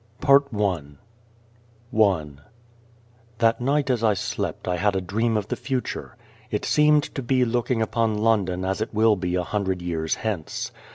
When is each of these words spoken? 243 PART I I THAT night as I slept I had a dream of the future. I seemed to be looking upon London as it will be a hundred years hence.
243 0.21 0.97
PART 1.91 1.99
I 2.01 2.23
I 2.23 2.29
THAT 3.37 3.61
night 3.61 3.89
as 3.91 4.03
I 4.03 4.15
slept 4.15 4.67
I 4.67 4.77
had 4.77 4.95
a 4.95 4.99
dream 4.99 5.37
of 5.37 5.49
the 5.49 5.55
future. 5.55 6.17
I 6.51 6.59
seemed 6.63 7.03
to 7.13 7.21
be 7.21 7.45
looking 7.45 7.83
upon 7.83 8.17
London 8.17 8.65
as 8.65 8.81
it 8.81 8.95
will 8.95 9.15
be 9.15 9.35
a 9.35 9.43
hundred 9.43 9.79
years 9.79 10.15
hence. 10.15 10.71